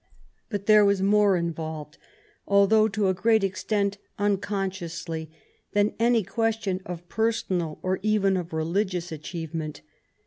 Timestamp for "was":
0.83-0.99